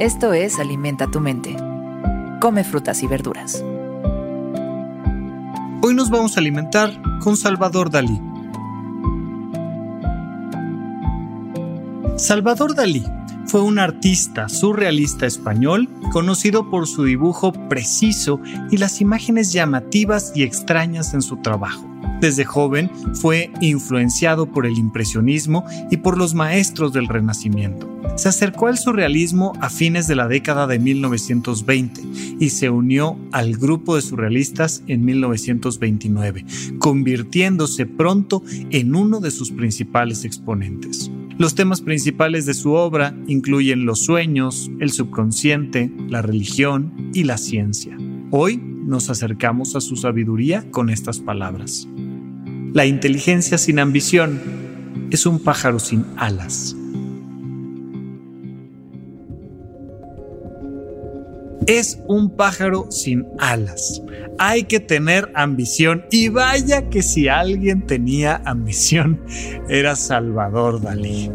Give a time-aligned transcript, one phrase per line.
[0.00, 1.56] Esto es Alimenta tu mente.
[2.40, 3.64] Come frutas y verduras.
[5.82, 8.20] Hoy nos vamos a alimentar con Salvador Dalí.
[12.16, 13.04] Salvador Dalí
[13.46, 18.40] fue un artista surrealista español conocido por su dibujo preciso
[18.72, 21.93] y las imágenes llamativas y extrañas en su trabajo.
[22.20, 27.90] Desde joven fue influenciado por el impresionismo y por los maestros del Renacimiento.
[28.16, 32.02] Se acercó al surrealismo a fines de la década de 1920
[32.38, 36.44] y se unió al grupo de surrealistas en 1929,
[36.78, 41.10] convirtiéndose pronto en uno de sus principales exponentes.
[41.36, 47.38] Los temas principales de su obra incluyen los sueños, el subconsciente, la religión y la
[47.38, 47.96] ciencia.
[48.30, 51.88] Hoy nos acercamos a su sabiduría con estas palabras.
[52.74, 56.74] La inteligencia sin ambición es un pájaro sin alas.
[61.68, 64.02] Es un pájaro sin alas.
[64.40, 69.20] Hay que tener ambición y vaya que si alguien tenía ambición
[69.68, 71.30] era Salvador Dalí.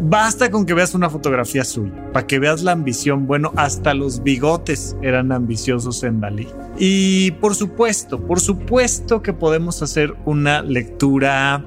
[0.00, 3.26] Basta con que veas una fotografía suya, para que veas la ambición.
[3.26, 6.48] Bueno, hasta los bigotes eran ambiciosos en Dalí.
[6.78, 11.64] Y por supuesto, por supuesto que podemos hacer una lectura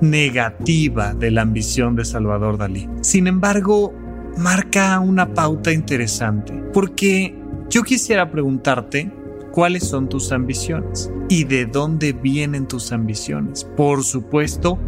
[0.00, 2.88] negativa de la ambición de Salvador Dalí.
[3.02, 3.94] Sin embargo,
[4.36, 7.34] marca una pauta interesante, porque
[7.68, 9.10] yo quisiera preguntarte
[9.52, 13.64] cuáles son tus ambiciones y de dónde vienen tus ambiciones.
[13.64, 14.78] Por supuesto,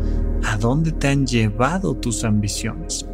[0.44, 3.06] a dónde te han llevado tus ambiciones.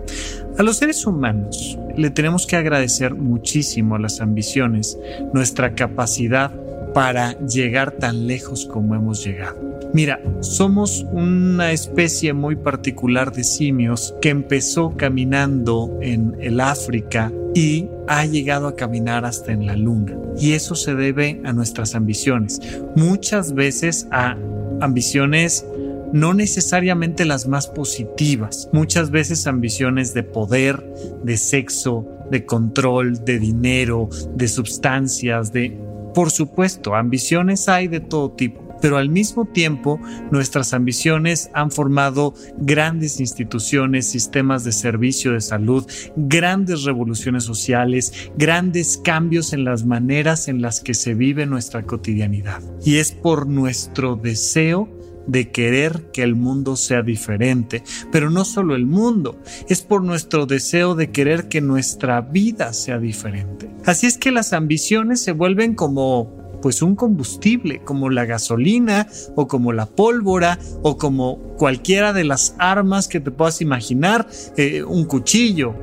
[0.59, 4.99] A los seres humanos le tenemos que agradecer muchísimo las ambiciones,
[5.33, 6.53] nuestra capacidad
[6.93, 9.75] para llegar tan lejos como hemos llegado.
[9.93, 17.89] Mira, somos una especie muy particular de simios que empezó caminando en el África y
[18.09, 20.17] ha llegado a caminar hasta en la luna.
[20.39, 22.61] Y eso se debe a nuestras ambiciones.
[22.97, 24.37] Muchas veces a
[24.81, 25.65] ambiciones
[26.15, 30.81] no necesariamente las más positivas, muchas veces ambiciones de poder,
[31.25, 35.77] de sexo, de control, de dinero, de sustancias, de...
[36.15, 39.99] Por supuesto, ambiciones hay de todo tipo pero al mismo tiempo
[40.31, 45.87] nuestras ambiciones han formado grandes instituciones, sistemas de servicio de salud,
[46.17, 52.61] grandes revoluciones sociales, grandes cambios en las maneras en las que se vive nuestra cotidianidad.
[52.85, 54.87] Y es por nuestro deseo
[55.27, 60.47] de querer que el mundo sea diferente, pero no solo el mundo, es por nuestro
[60.47, 63.71] deseo de querer que nuestra vida sea diferente.
[63.85, 69.47] Así es que las ambiciones se vuelven como pues un combustible como la gasolina o
[69.47, 75.05] como la pólvora o como cualquiera de las armas que te puedas imaginar, eh, un
[75.05, 75.75] cuchillo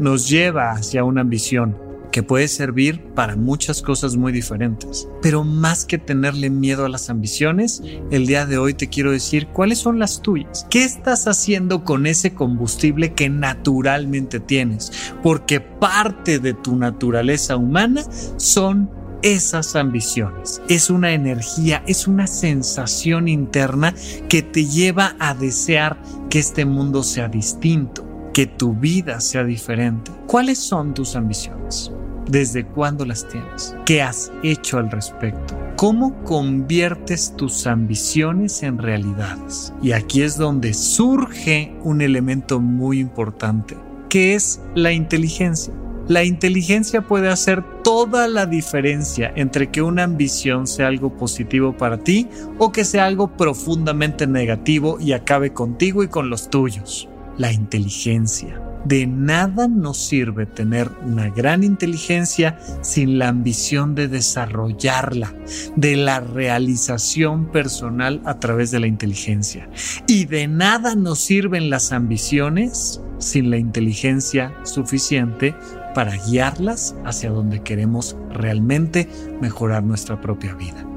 [0.00, 5.08] nos lleva hacia una ambición que puede servir para muchas cosas muy diferentes.
[5.22, 9.48] Pero más que tenerle miedo a las ambiciones, el día de hoy te quiero decir
[9.48, 10.66] cuáles son las tuyas.
[10.70, 14.92] ¿Qué estás haciendo con ese combustible que naturalmente tienes?
[15.22, 18.04] Porque parte de tu naturaleza humana
[18.36, 18.90] son
[19.22, 20.60] esas ambiciones.
[20.68, 23.94] Es una energía, es una sensación interna
[24.28, 25.96] que te lleva a desear
[26.28, 30.10] que este mundo sea distinto, que tu vida sea diferente.
[30.26, 31.92] ¿Cuáles son tus ambiciones?
[32.28, 33.74] ¿Desde cuándo las tienes?
[33.84, 35.58] ¿Qué has hecho al respecto?
[35.76, 39.72] ¿Cómo conviertes tus ambiciones en realidades?
[39.82, 43.76] Y aquí es donde surge un elemento muy importante,
[44.08, 45.74] que es la inteligencia.
[46.08, 51.98] La inteligencia puede hacer toda la diferencia entre que una ambición sea algo positivo para
[51.98, 52.28] ti
[52.58, 57.08] o que sea algo profundamente negativo y acabe contigo y con los tuyos.
[57.38, 58.60] La inteligencia.
[58.84, 65.32] De nada nos sirve tener una gran inteligencia sin la ambición de desarrollarla,
[65.76, 69.68] de la realización personal a través de la inteligencia.
[70.06, 75.54] Y de nada nos sirven las ambiciones sin la inteligencia suficiente
[75.94, 79.08] para guiarlas hacia donde queremos realmente
[79.40, 80.91] mejorar nuestra propia vida.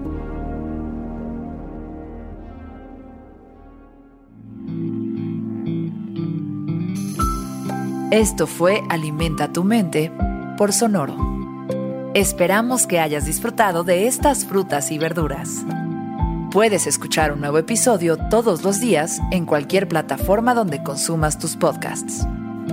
[8.15, 10.09] Esto fue Alimenta tu mente
[10.57, 11.17] por Sonoro.
[12.13, 15.65] Esperamos que hayas disfrutado de estas frutas y verduras.
[16.50, 22.25] Puedes escuchar un nuevo episodio todos los días en cualquier plataforma donde consumas tus podcasts.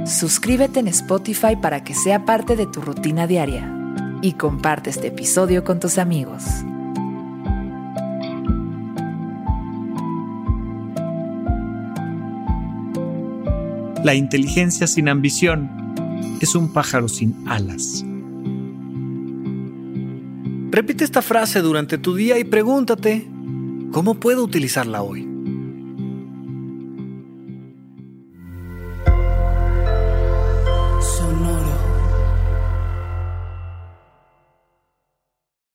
[0.07, 3.69] Suscríbete en Spotify para que sea parte de tu rutina diaria
[4.23, 6.45] y comparte este episodio con tus amigos.
[14.05, 15.71] La inteligencia sin ambición
[16.41, 18.05] es un pájaro sin alas.
[20.73, 23.29] Repite esta frase durante tu día y pregúntate,
[23.93, 25.32] ¿cómo puedo utilizarla hoy?